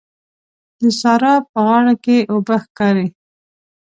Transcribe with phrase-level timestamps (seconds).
[0.79, 3.07] د سارا په غاړه کې اوبه ښکاري.